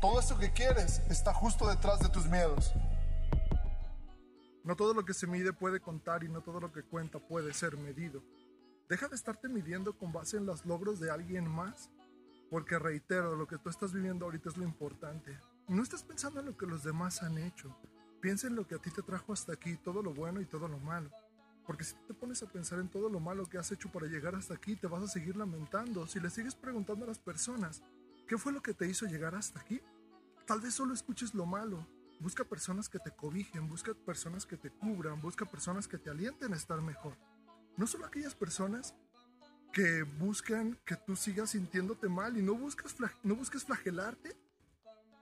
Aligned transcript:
todo 0.00 0.20
eso 0.20 0.38
que 0.38 0.52
quieres 0.52 1.02
está 1.10 1.34
justo 1.34 1.68
detrás 1.68 2.00
de 2.00 2.08
tus 2.08 2.26
miedos. 2.26 2.72
No 4.64 4.76
todo 4.76 4.94
lo 4.94 5.04
que 5.04 5.14
se 5.14 5.26
mide 5.26 5.52
puede 5.52 5.80
contar 5.80 6.24
y 6.24 6.28
no 6.28 6.42
todo 6.42 6.60
lo 6.60 6.72
que 6.72 6.82
cuenta 6.82 7.18
puede 7.18 7.52
ser 7.54 7.76
medido. 7.76 8.22
Deja 8.88 9.08
de 9.08 9.16
estarte 9.16 9.48
midiendo 9.48 9.96
con 9.96 10.12
base 10.12 10.36
en 10.36 10.46
los 10.46 10.64
logros 10.64 11.00
de 11.00 11.10
alguien 11.10 11.48
más, 11.48 11.90
porque 12.50 12.78
reitero, 12.78 13.36
lo 13.36 13.46
que 13.46 13.58
tú 13.58 13.70
estás 13.70 13.92
viviendo 13.92 14.24
ahorita 14.24 14.48
es 14.48 14.56
lo 14.56 14.64
importante. 14.64 15.38
No 15.68 15.82
estás 15.82 16.02
pensando 16.02 16.40
en 16.40 16.46
lo 16.46 16.56
que 16.56 16.66
los 16.66 16.82
demás 16.82 17.22
han 17.22 17.38
hecho. 17.38 17.76
Piensa 18.20 18.46
en 18.46 18.56
lo 18.56 18.66
que 18.66 18.74
a 18.74 18.78
ti 18.78 18.90
te 18.90 19.02
trajo 19.02 19.32
hasta 19.32 19.52
aquí, 19.52 19.76
todo 19.76 20.02
lo 20.02 20.14
bueno 20.14 20.40
y 20.40 20.46
todo 20.46 20.68
lo 20.68 20.78
malo. 20.78 21.10
Porque 21.66 21.84
si 21.84 21.94
te 22.06 22.14
pones 22.14 22.42
a 22.42 22.46
pensar 22.46 22.78
en 22.78 22.88
todo 22.88 23.10
lo 23.10 23.20
malo 23.20 23.44
que 23.44 23.58
has 23.58 23.70
hecho 23.72 23.92
para 23.92 24.06
llegar 24.06 24.34
hasta 24.34 24.54
aquí, 24.54 24.76
te 24.76 24.86
vas 24.86 25.02
a 25.02 25.08
seguir 25.08 25.36
lamentando. 25.36 26.06
Si 26.06 26.18
le 26.18 26.30
sigues 26.30 26.54
preguntando 26.54 27.04
a 27.04 27.08
las 27.08 27.18
personas, 27.18 27.82
¿qué 28.26 28.38
fue 28.38 28.52
lo 28.52 28.62
que 28.62 28.72
te 28.72 28.86
hizo 28.86 29.04
llegar 29.04 29.34
hasta 29.34 29.60
aquí? 29.60 29.80
Tal 30.48 30.60
vez 30.60 30.74
solo 30.74 30.94
escuches 30.94 31.34
lo 31.34 31.46
malo, 31.46 31.86
Busca 32.20 32.42
personas 32.42 32.88
que 32.88 32.98
te 32.98 33.12
cobijen, 33.12 33.68
busca 33.68 33.94
personas 33.94 34.44
que 34.44 34.56
te 34.56 34.70
cubran, 34.70 35.20
busca 35.20 35.44
personas 35.44 35.86
que 35.86 35.98
te 35.98 36.10
alienten 36.10 36.52
a 36.52 36.56
estar 36.56 36.80
mejor. 36.82 37.16
No 37.76 37.86
solo 37.86 38.06
aquellas 38.06 38.34
personas 38.34 38.92
que 39.72 40.02
buscan 40.02 40.76
que 40.84 40.96
tú 40.96 41.14
sigas 41.14 41.50
sintiéndote 41.50 42.08
mal 42.08 42.36
y 42.36 42.42
no, 42.42 42.54
buscas 42.54 42.96
no 43.22 43.36
busques 43.36 43.64
flagelarte 43.64 44.36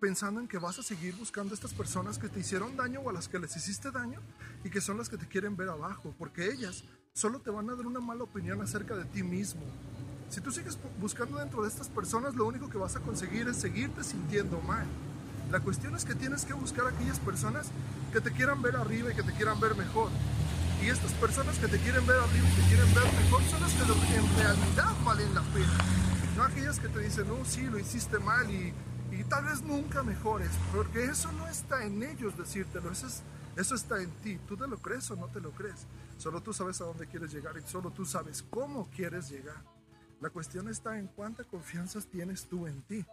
pensando 0.00 0.40
en 0.40 0.48
que 0.48 0.56
vas 0.56 0.78
a 0.78 0.82
seguir 0.82 1.14
buscando 1.16 1.52
a 1.52 1.56
estas 1.56 1.74
personas 1.74 2.18
que 2.18 2.28
te 2.28 2.40
hicieron 2.40 2.74
daño 2.76 3.00
o 3.00 3.10
a 3.10 3.12
las 3.12 3.28
que 3.28 3.38
les 3.38 3.54
hiciste 3.54 3.90
daño 3.90 4.22
y 4.64 4.70
que 4.70 4.80
son 4.80 4.96
las 4.96 5.10
que 5.10 5.18
te 5.18 5.28
quieren 5.28 5.56
ver 5.56 5.68
abajo, 5.68 6.14
porque 6.16 6.50
ellas 6.50 6.84
solo 7.12 7.40
te 7.40 7.50
van 7.50 7.68
a 7.68 7.74
dar 7.74 7.86
una 7.86 8.00
mala 8.00 8.22
opinión 8.22 8.62
acerca 8.62 8.96
de 8.96 9.04
ti 9.04 9.22
mismo. 9.22 9.60
Si 10.30 10.40
tú 10.40 10.50
sigues 10.52 10.78
buscando 11.00 11.38
dentro 11.38 11.62
de 11.62 11.68
estas 11.68 11.88
personas, 11.88 12.34
lo 12.34 12.46
único 12.46 12.70
que 12.70 12.78
vas 12.78 12.96
a 12.96 13.00
conseguir 13.00 13.48
es 13.48 13.56
seguirte 13.56 14.02
sintiendo 14.04 14.60
mal. 14.60 14.86
La 15.50 15.60
cuestión 15.60 15.96
es 15.96 16.04
que 16.04 16.14
tienes 16.14 16.44
que 16.44 16.52
buscar 16.52 16.86
a 16.86 16.90
aquellas 16.90 17.18
personas 17.20 17.70
que 18.12 18.20
te 18.20 18.30
quieran 18.32 18.60
ver 18.60 18.76
arriba 18.76 19.10
y 19.10 19.14
que 19.14 19.22
te 19.22 19.32
quieran 19.32 19.58
ver 19.58 19.74
mejor. 19.76 20.10
Y 20.82 20.88
estas 20.88 21.12
personas 21.12 21.58
que 21.58 21.68
te 21.68 21.78
quieren 21.78 22.06
ver 22.06 22.18
arriba 22.18 22.46
y 22.46 22.60
te 22.60 22.68
quieren 22.68 22.94
ver 22.94 23.04
mejor 23.04 23.42
son 23.44 23.60
las 23.62 23.72
que 23.72 23.82
en 24.16 24.36
realidad 24.36 24.92
valen 25.04 25.34
la 25.34 25.40
pena. 25.40 25.78
No 26.36 26.42
aquellas 26.42 26.78
que 26.78 26.88
te 26.88 27.00
dicen, 27.00 27.28
no, 27.28 27.44
sí, 27.46 27.62
lo 27.62 27.78
hiciste 27.78 28.18
mal 28.18 28.48
y, 28.50 28.74
y 29.10 29.24
tal 29.24 29.46
vez 29.46 29.62
nunca 29.62 30.02
mejores. 30.02 30.50
Porque 30.74 31.04
eso 31.04 31.32
no 31.32 31.48
está 31.48 31.82
en 31.82 32.02
ellos 32.02 32.36
decírtelo, 32.36 32.92
eso, 32.92 33.06
es, 33.06 33.22
eso 33.56 33.74
está 33.74 34.02
en 34.02 34.10
ti. 34.20 34.38
¿Tú 34.46 34.56
te 34.56 34.68
lo 34.68 34.76
crees 34.76 35.10
o 35.10 35.16
no 35.16 35.28
te 35.28 35.40
lo 35.40 35.50
crees? 35.52 35.86
Solo 36.18 36.42
tú 36.42 36.52
sabes 36.52 36.80
a 36.82 36.84
dónde 36.84 37.06
quieres 37.06 37.32
llegar 37.32 37.56
y 37.56 37.66
solo 37.66 37.90
tú 37.90 38.04
sabes 38.04 38.44
cómo 38.50 38.90
quieres 38.90 39.30
llegar. 39.30 39.64
La 40.20 40.28
cuestión 40.28 40.68
está 40.68 40.98
en 40.98 41.06
cuánta 41.06 41.44
confianza 41.44 42.00
tienes 42.02 42.46
tú 42.46 42.66
en 42.66 42.82
ti. 42.82 43.06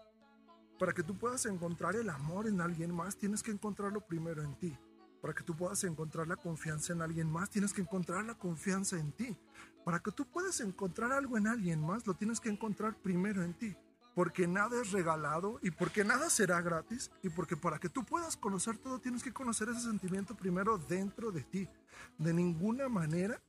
Para 0.80 0.94
que 0.94 1.04
tú 1.04 1.18
puedas 1.18 1.46
encontrar 1.46 1.96
el 1.96 2.10
amor 2.10 2.48
en 2.48 2.60
alguien 2.60 2.94
más, 2.94 3.16
tienes 3.16 3.42
que 3.42 3.52
encontrarlo 3.52 4.02
primero 4.02 4.44
en 4.44 4.56
ti. 4.56 4.78
Para 5.22 5.34
que 5.34 5.44
tú 5.44 5.56
puedas 5.56 5.84
encontrar 5.86 6.28
la 6.28 6.36
confianza 6.36 6.92
en 6.92 7.02
alguien 7.02 7.32
más, 7.32 7.50
tienes 7.50 7.74
que 7.74 7.82
encontrar 7.82 8.26
la 8.26 8.36
confianza 8.36 9.00
en 9.00 9.14
ti. 9.14 9.38
Para 9.86 10.00
que 10.00 10.12
tú 10.12 10.26
puedas 10.26 10.60
encontrar 10.60 11.14
algo 11.14 11.38
en 11.38 11.48
alguien 11.48 11.80
más, 11.80 12.06
lo 12.06 12.14
tienes 12.14 12.42
que 12.42 12.50
encontrar 12.50 12.96
primero 13.02 13.42
en 13.42 13.54
ti. 13.54 13.76
Porque 14.14 14.48
nada 14.48 14.82
es 14.82 14.92
regalado 14.92 15.60
y 15.62 15.72
porque 15.72 16.04
nada 16.04 16.30
será 16.30 16.62
gratis 16.62 17.10
y 17.24 17.30
porque 17.30 17.56
para 17.56 17.80
que 17.80 17.90
tú 17.90 18.04
puedas 18.04 18.38
conocer 18.38 18.78
todo 18.78 19.00
tienes 19.00 19.24
que 19.24 19.34
conocer 19.34 19.70
ese 19.70 19.82
sentimiento 19.82 20.36
primero 20.36 20.78
dentro 20.78 21.32
de 21.32 21.44
ti. 21.44 21.70
De 22.18 22.34
ninguna 22.34 22.90
manera 22.90 23.42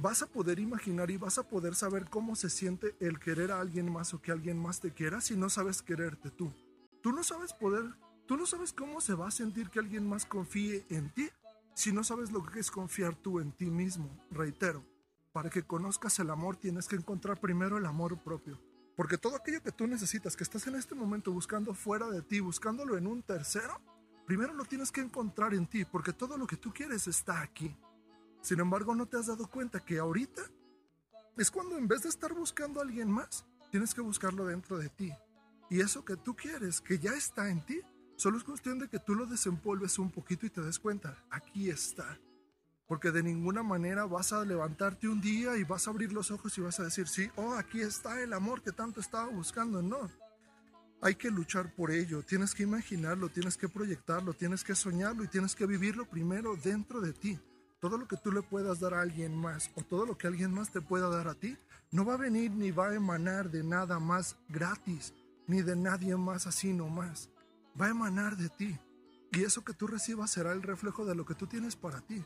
vas 0.00 0.22
a 0.22 0.26
poder 0.26 0.60
imaginar 0.60 1.10
y 1.10 1.16
vas 1.16 1.38
a 1.38 1.48
poder 1.48 1.74
saber 1.74 2.08
cómo 2.08 2.36
se 2.36 2.50
siente 2.50 2.94
el 3.00 3.18
querer 3.18 3.50
a 3.50 3.60
alguien 3.60 3.92
más 3.92 4.14
o 4.14 4.22
que 4.22 4.30
alguien 4.30 4.56
más 4.56 4.80
te 4.80 4.92
quiera 4.92 5.20
si 5.20 5.36
no 5.36 5.50
sabes 5.50 5.82
quererte 5.82 6.30
tú. 6.30 6.52
Tú 7.02 7.10
no 7.10 7.24
sabes 7.24 7.52
poder, 7.52 7.84
tú 8.26 8.36
no 8.36 8.46
sabes 8.46 8.72
cómo 8.72 9.00
se 9.00 9.14
va 9.14 9.26
a 9.26 9.32
sentir 9.32 9.70
que 9.70 9.80
alguien 9.80 10.08
más 10.08 10.24
confíe 10.24 10.86
en 10.88 11.10
ti 11.10 11.28
si 11.74 11.92
no 11.92 12.04
sabes 12.04 12.30
lo 12.30 12.44
que 12.44 12.60
es 12.60 12.70
confiar 12.70 13.16
tú 13.16 13.40
en 13.40 13.50
ti 13.50 13.66
mismo. 13.66 14.08
Reitero, 14.30 14.84
para 15.32 15.50
que 15.50 15.64
conozcas 15.64 16.18
el 16.20 16.30
amor 16.30 16.56
tienes 16.56 16.86
que 16.86 16.96
encontrar 16.96 17.40
primero 17.40 17.76
el 17.76 17.86
amor 17.86 18.22
propio. 18.22 18.60
Porque 18.96 19.18
todo 19.18 19.36
aquello 19.36 19.62
que 19.62 19.72
tú 19.72 19.86
necesitas, 19.88 20.36
que 20.36 20.44
estás 20.44 20.66
en 20.68 20.76
este 20.76 20.94
momento 20.94 21.32
buscando 21.32 21.74
fuera 21.74 22.08
de 22.08 22.22
ti, 22.22 22.38
buscándolo 22.38 22.96
en 22.96 23.06
un 23.08 23.22
tercero, 23.22 23.80
primero 24.26 24.54
lo 24.54 24.64
tienes 24.64 24.92
que 24.92 25.00
encontrar 25.00 25.54
en 25.54 25.66
ti, 25.66 25.84
porque 25.84 26.12
todo 26.12 26.36
lo 26.36 26.46
que 26.46 26.56
tú 26.56 26.72
quieres 26.72 27.06
está 27.08 27.40
aquí. 27.40 27.76
Sin 28.48 28.60
embargo, 28.60 28.94
no 28.94 29.04
te 29.04 29.18
has 29.18 29.26
dado 29.26 29.46
cuenta 29.46 29.78
que 29.78 29.98
ahorita 29.98 30.40
es 31.36 31.50
cuando 31.50 31.76
en 31.76 31.86
vez 31.86 32.04
de 32.04 32.08
estar 32.08 32.32
buscando 32.32 32.80
a 32.80 32.82
alguien 32.82 33.10
más, 33.10 33.44
tienes 33.70 33.92
que 33.92 34.00
buscarlo 34.00 34.46
dentro 34.46 34.78
de 34.78 34.88
ti. 34.88 35.12
Y 35.68 35.82
eso 35.82 36.02
que 36.02 36.16
tú 36.16 36.34
quieres, 36.34 36.80
que 36.80 36.98
ya 36.98 37.12
está 37.12 37.50
en 37.50 37.62
ti, 37.66 37.78
solo 38.16 38.38
es 38.38 38.44
cuestión 38.44 38.78
de 38.78 38.88
que 38.88 39.00
tú 39.00 39.14
lo 39.14 39.26
desempolves 39.26 39.98
un 39.98 40.10
poquito 40.10 40.46
y 40.46 40.48
te 40.48 40.62
des 40.62 40.78
cuenta, 40.78 41.22
aquí 41.28 41.68
está. 41.68 42.18
Porque 42.86 43.10
de 43.10 43.22
ninguna 43.22 43.62
manera 43.62 44.06
vas 44.06 44.32
a 44.32 44.42
levantarte 44.46 45.08
un 45.08 45.20
día 45.20 45.58
y 45.58 45.64
vas 45.64 45.86
a 45.86 45.90
abrir 45.90 46.14
los 46.14 46.30
ojos 46.30 46.56
y 46.56 46.62
vas 46.62 46.80
a 46.80 46.84
decir, 46.84 47.06
sí, 47.06 47.30
oh, 47.36 47.52
aquí 47.52 47.82
está 47.82 48.18
el 48.22 48.32
amor 48.32 48.62
que 48.62 48.72
tanto 48.72 49.02
estaba 49.02 49.28
buscando. 49.28 49.82
No. 49.82 50.10
Hay 51.02 51.16
que 51.16 51.30
luchar 51.30 51.74
por 51.74 51.90
ello, 51.90 52.22
tienes 52.22 52.54
que 52.54 52.62
imaginarlo, 52.62 53.28
tienes 53.28 53.58
que 53.58 53.68
proyectarlo, 53.68 54.32
tienes 54.32 54.64
que 54.64 54.74
soñarlo 54.74 55.22
y 55.22 55.28
tienes 55.28 55.54
que 55.54 55.66
vivirlo 55.66 56.08
primero 56.08 56.56
dentro 56.56 57.02
de 57.02 57.12
ti 57.12 57.38
todo 57.80 57.96
lo 57.96 58.08
que 58.08 58.16
tú 58.16 58.32
le 58.32 58.42
puedas 58.42 58.80
dar 58.80 58.94
a 58.94 59.00
alguien 59.00 59.36
más 59.36 59.70
o 59.76 59.82
todo 59.82 60.04
lo 60.04 60.18
que 60.18 60.26
alguien 60.26 60.52
más 60.52 60.70
te 60.70 60.80
pueda 60.80 61.08
dar 61.08 61.28
a 61.28 61.34
ti, 61.34 61.56
no 61.90 62.04
va 62.04 62.14
a 62.14 62.18
venir 62.18 62.50
ni 62.50 62.70
va 62.70 62.88
a 62.88 62.94
emanar 62.94 63.50
de 63.50 63.62
nada 63.62 63.98
más 63.98 64.36
gratis, 64.48 65.14
ni 65.46 65.62
de 65.62 65.76
nadie 65.76 66.16
más 66.16 66.46
así 66.46 66.72
nomás. 66.72 67.30
Va 67.80 67.86
a 67.86 67.90
emanar 67.90 68.36
de 68.36 68.48
ti. 68.48 68.78
Y 69.32 69.44
eso 69.44 69.64
que 69.64 69.74
tú 69.74 69.86
recibas 69.86 70.30
será 70.30 70.52
el 70.52 70.62
reflejo 70.62 71.04
de 71.04 71.14
lo 71.14 71.24
que 71.24 71.34
tú 71.34 71.46
tienes 71.46 71.76
para 71.76 72.00
ti. 72.00 72.24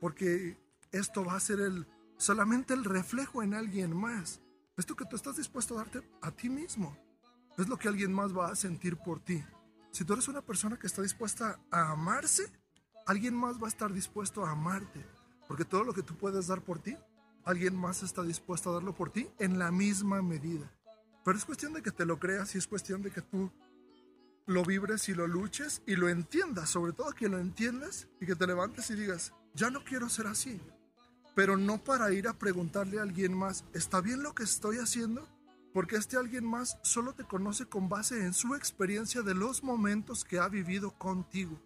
Porque 0.00 0.58
esto 0.90 1.24
va 1.24 1.36
a 1.36 1.40
ser 1.40 1.60
el, 1.60 1.86
solamente 2.16 2.74
el 2.74 2.84
reflejo 2.84 3.42
en 3.42 3.54
alguien 3.54 3.96
más. 3.96 4.40
Esto 4.76 4.96
que 4.96 5.04
tú 5.04 5.16
estás 5.16 5.36
dispuesto 5.36 5.74
a 5.74 5.78
darte 5.78 6.02
a 6.20 6.30
ti 6.30 6.48
mismo. 6.48 6.96
Es 7.56 7.68
lo 7.68 7.78
que 7.78 7.88
alguien 7.88 8.12
más 8.12 8.36
va 8.36 8.48
a 8.48 8.56
sentir 8.56 8.96
por 8.96 9.20
ti. 9.20 9.42
Si 9.90 10.04
tú 10.04 10.14
eres 10.14 10.28
una 10.28 10.42
persona 10.42 10.78
que 10.78 10.86
está 10.86 11.02
dispuesta 11.02 11.60
a 11.70 11.92
amarse, 11.92 12.50
alguien 13.06 13.34
más 13.34 13.60
va 13.60 13.66
a 13.66 13.70
estar 13.70 13.92
dispuesto 13.92 14.44
a 14.44 14.52
amarte. 14.52 15.04
Porque 15.48 15.64
todo 15.64 15.84
lo 15.84 15.92
que 15.92 16.02
tú 16.02 16.16
puedes 16.16 16.46
dar 16.46 16.62
por 16.62 16.78
ti, 16.78 16.96
alguien 17.44 17.76
más 17.76 18.02
está 18.02 18.22
dispuesto 18.22 18.70
a 18.70 18.74
darlo 18.74 18.94
por 18.94 19.10
ti 19.10 19.28
en 19.38 19.58
la 19.58 19.70
misma 19.70 20.22
medida. 20.22 20.70
Pero 21.24 21.36
es 21.36 21.44
cuestión 21.44 21.72
de 21.72 21.82
que 21.82 21.90
te 21.90 22.06
lo 22.06 22.18
creas 22.18 22.54
y 22.54 22.58
es 22.58 22.66
cuestión 22.66 23.02
de 23.02 23.10
que 23.10 23.22
tú 23.22 23.50
lo 24.46 24.64
vibres 24.64 25.08
y 25.08 25.14
lo 25.14 25.26
luches 25.26 25.82
y 25.86 25.94
lo 25.94 26.08
entiendas, 26.08 26.70
sobre 26.70 26.92
todo 26.92 27.12
que 27.12 27.28
lo 27.28 27.38
entiendas 27.38 28.08
y 28.20 28.26
que 28.26 28.34
te 28.34 28.46
levantes 28.46 28.90
y 28.90 28.94
digas, 28.94 29.32
ya 29.54 29.70
no 29.70 29.84
quiero 29.84 30.08
ser 30.08 30.26
así. 30.26 30.60
Pero 31.34 31.56
no 31.56 31.82
para 31.82 32.12
ir 32.12 32.28
a 32.28 32.38
preguntarle 32.38 32.98
a 32.98 33.02
alguien 33.02 33.34
más, 33.34 33.64
¿está 33.72 34.00
bien 34.00 34.22
lo 34.22 34.34
que 34.34 34.42
estoy 34.42 34.78
haciendo? 34.78 35.26
Porque 35.72 35.96
este 35.96 36.16
alguien 36.16 36.44
más 36.44 36.78
solo 36.82 37.14
te 37.14 37.24
conoce 37.24 37.66
con 37.66 37.88
base 37.88 38.24
en 38.24 38.34
su 38.34 38.54
experiencia 38.54 39.22
de 39.22 39.34
los 39.34 39.62
momentos 39.62 40.24
que 40.24 40.38
ha 40.38 40.48
vivido 40.48 40.90
contigo. 40.98 41.58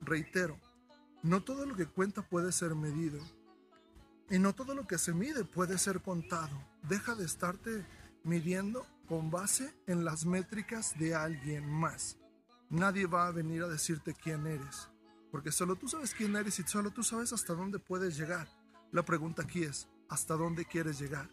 Reitero, 0.00 0.58
no 1.22 1.42
todo 1.42 1.66
lo 1.66 1.76
que 1.76 1.86
cuenta 1.86 2.22
puede 2.22 2.50
ser 2.50 2.74
medido. 2.74 3.20
Y 4.30 4.38
no 4.38 4.54
todo 4.54 4.74
lo 4.74 4.86
que 4.86 4.96
se 4.96 5.12
mide 5.12 5.44
puede 5.44 5.76
ser 5.76 6.00
contado. 6.00 6.56
Deja 6.82 7.14
de 7.14 7.24
estarte 7.24 7.84
midiendo 8.24 8.86
con 9.06 9.30
base 9.30 9.74
en 9.86 10.04
las 10.04 10.24
métricas 10.24 10.98
de 10.98 11.14
alguien 11.14 11.68
más. 11.68 12.16
Nadie 12.70 13.06
va 13.06 13.26
a 13.26 13.32
venir 13.32 13.62
a 13.62 13.68
decirte 13.68 14.14
quién 14.14 14.46
eres. 14.46 14.88
Porque 15.30 15.52
solo 15.52 15.76
tú 15.76 15.88
sabes 15.88 16.14
quién 16.14 16.36
eres 16.36 16.58
y 16.58 16.62
solo 16.62 16.90
tú 16.90 17.02
sabes 17.02 17.32
hasta 17.32 17.54
dónde 17.54 17.78
puedes 17.78 18.16
llegar. 18.16 18.48
La 18.92 19.04
pregunta 19.04 19.42
aquí 19.42 19.64
es, 19.64 19.88
¿hasta 20.08 20.36
dónde 20.36 20.64
quieres 20.64 20.98
llegar? 20.98 21.28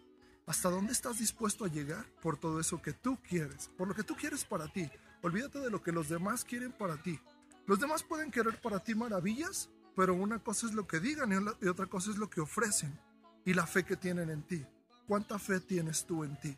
¿Hasta 0.45 0.69
dónde 0.69 0.93
estás 0.93 1.19
dispuesto 1.19 1.65
a 1.65 1.69
llegar 1.69 2.05
por 2.21 2.37
todo 2.37 2.59
eso 2.59 2.81
que 2.81 2.93
tú 2.93 3.17
quieres? 3.21 3.69
Por 3.77 3.87
lo 3.87 3.95
que 3.95 4.03
tú 4.03 4.15
quieres 4.15 4.43
para 4.43 4.67
ti. 4.67 4.89
Olvídate 5.21 5.59
de 5.59 5.69
lo 5.69 5.81
que 5.81 5.91
los 5.91 6.09
demás 6.09 6.43
quieren 6.43 6.71
para 6.71 7.01
ti. 7.01 7.19
Los 7.65 7.79
demás 7.79 8.01
pueden 8.01 8.31
querer 8.31 8.59
para 8.61 8.79
ti 8.79 8.95
maravillas 8.95 9.69
pero 9.97 10.13
una 10.13 10.37
cosa 10.37 10.67
es 10.67 10.75
lo 10.75 10.85
que 10.87 10.99
digan 10.99 11.31
y 11.59 11.67
otra 11.67 11.87
cosa 11.87 12.11
es 12.11 12.17
lo 12.17 12.29
que 12.29 12.39
ofrecen 12.39 12.99
y 13.43 13.55
la 13.55 13.65
fe 13.65 13.83
que 13.83 13.97
tienen 13.97 14.29
en 14.29 14.43
ti. 14.43 14.63
¿Cuánta 15.07 15.39
fe 15.39 15.59
tienes 15.59 16.05
tú 16.05 16.23
en 16.23 16.39
ti? 16.39 16.55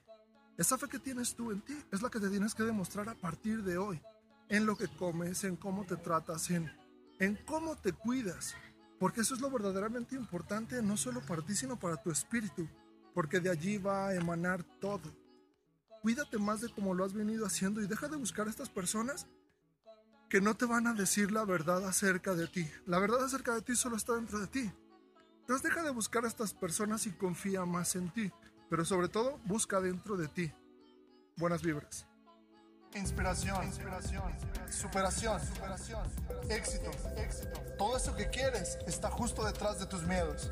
Esa 0.57 0.77
fe 0.77 0.89
que 0.89 0.99
tienes 0.99 1.33
tú 1.35 1.49
en 1.51 1.61
ti 1.61 1.73
es 1.89 2.01
la 2.01 2.09
que 2.09 2.19
te 2.19 2.29
tienes 2.29 2.53
que 2.53 2.63
demostrar 2.63 3.07
a 3.07 3.15
partir 3.15 3.63
de 3.63 3.77
hoy, 3.77 4.01
en 4.49 4.65
lo 4.65 4.75
que 4.75 4.89
comes, 4.89 5.45
en 5.45 5.55
cómo 5.55 5.85
te 5.85 5.95
tratas, 5.95 6.49
en, 6.51 6.69
en 7.17 7.37
cómo 7.45 7.77
te 7.77 7.93
cuidas, 7.93 8.55
porque 8.99 9.21
eso 9.21 9.35
es 9.35 9.39
lo 9.39 9.49
verdaderamente 9.49 10.17
importante, 10.17 10.81
no 10.81 10.97
solo 10.97 11.21
para 11.21 11.41
ti, 11.41 11.55
sino 11.55 11.79
para 11.79 11.95
tu 11.95 12.11
espíritu, 12.11 12.67
porque 13.13 13.39
de 13.39 13.51
allí 13.51 13.77
va 13.77 14.09
a 14.09 14.15
emanar 14.15 14.65
todo. 14.81 15.15
Cuídate 16.01 16.37
más 16.37 16.59
de 16.59 16.73
cómo 16.73 16.93
lo 16.93 17.05
has 17.05 17.13
venido 17.13 17.45
haciendo 17.45 17.81
y 17.81 17.87
deja 17.87 18.09
de 18.09 18.17
buscar 18.17 18.47
a 18.47 18.49
estas 18.49 18.69
personas 18.69 19.27
que 20.29 20.41
no 20.41 20.55
te 20.55 20.65
van 20.65 20.85
a 20.85 20.93
decir 20.93 21.31
la 21.31 21.43
verdad 21.43 21.85
acerca 21.87 22.35
de 22.35 22.47
ti. 22.47 22.69
La 22.85 22.99
verdad 22.99 23.23
acerca 23.23 23.55
de 23.55 23.61
ti 23.61 23.75
solo 23.75 23.97
está 23.97 24.13
dentro 24.13 24.39
de 24.39 24.47
ti. 24.47 24.71
Entonces 25.41 25.63
deja 25.63 25.81
de 25.81 25.89
buscar 25.89 26.23
a 26.23 26.27
estas 26.27 26.53
personas 26.53 27.07
y 27.07 27.11
confía 27.11 27.65
más 27.65 27.95
en 27.95 28.11
ti. 28.11 28.31
Pero 28.69 28.85
sobre 28.85 29.09
todo, 29.09 29.39
busca 29.45 29.81
dentro 29.81 30.15
de 30.15 30.27
ti. 30.27 30.53
Buenas 31.37 31.63
vibras. 31.63 32.05
inspiración, 32.93 33.63
inspiración, 33.65 34.33
superación, 34.69 35.41
superación, 35.43 36.07
éxito, 36.49 36.91
éxito. 37.17 37.59
Todo 37.77 37.97
eso 37.97 38.15
que 38.15 38.29
quieres 38.29 38.77
está 38.85 39.09
justo 39.09 39.43
detrás 39.43 39.79
de 39.79 39.87
tus 39.87 40.03
miedos. 40.03 40.51